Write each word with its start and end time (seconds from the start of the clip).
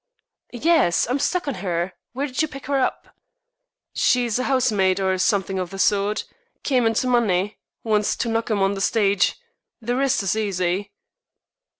"Yes, 0.51 1.05
I'm 1.07 1.19
stuck 1.19 1.47
on 1.47 1.53
her! 1.61 1.93
Where 2.13 2.25
did 2.25 2.41
you 2.41 2.47
pick 2.47 2.65
her 2.65 2.79
up?" 2.79 3.09
"She's 3.93 4.39
a 4.39 4.45
housemaid, 4.45 4.99
or 4.99 5.15
something 5.19 5.59
of 5.59 5.69
the 5.69 5.77
sort. 5.77 6.23
Came 6.63 6.87
into 6.87 7.05
money. 7.05 7.59
Wants 7.83 8.15
to 8.15 8.27
knock 8.29 8.49
'em 8.49 8.63
on 8.63 8.73
the 8.73 8.81
stige. 8.81 9.35
The 9.79 9.95
rest 9.95 10.23
is 10.23 10.35
easy." 10.35 10.89